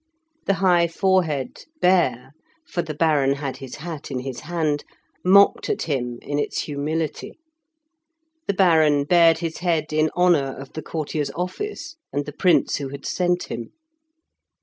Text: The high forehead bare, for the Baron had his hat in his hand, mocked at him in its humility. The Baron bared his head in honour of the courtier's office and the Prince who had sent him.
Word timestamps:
The 0.45 0.55
high 0.55 0.87
forehead 0.87 1.65
bare, 1.79 2.31
for 2.65 2.81
the 2.81 2.95
Baron 2.95 3.33
had 3.35 3.57
his 3.57 3.75
hat 3.75 4.09
in 4.09 4.21
his 4.21 4.39
hand, 4.39 4.83
mocked 5.23 5.69
at 5.69 5.83
him 5.83 6.17
in 6.23 6.39
its 6.39 6.61
humility. 6.61 7.37
The 8.47 8.55
Baron 8.55 9.03
bared 9.03 9.37
his 9.37 9.59
head 9.59 9.93
in 9.93 10.09
honour 10.17 10.57
of 10.57 10.73
the 10.73 10.81
courtier's 10.81 11.29
office 11.35 11.97
and 12.11 12.25
the 12.25 12.33
Prince 12.33 12.77
who 12.77 12.89
had 12.89 13.05
sent 13.05 13.43
him. 13.43 13.73